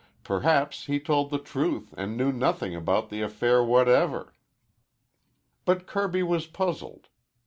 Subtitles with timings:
[0.23, 4.33] Perhaps he told the truth and knew nothing about the affair whatever.
[5.63, 7.07] But Kirby was puzzled.